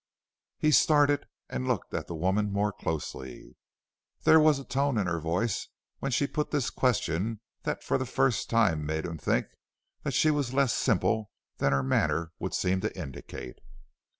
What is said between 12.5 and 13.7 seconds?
seem to indicate.